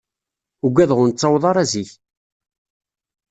Ugadeɣ 0.65 0.97
ur 1.03 1.07
nettaweḍ 1.09 1.43
ara 1.51 1.63
zik. 1.71 1.91